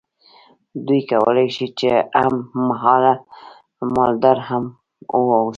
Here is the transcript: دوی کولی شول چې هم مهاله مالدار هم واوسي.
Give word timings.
دوی 0.85 1.01
کولی 1.09 1.45
شول 1.55 1.71
چې 1.79 1.87
هم 2.21 2.35
مهاله 2.67 3.13
مالدار 3.95 4.37
هم 4.47 4.63
واوسي. 5.29 5.49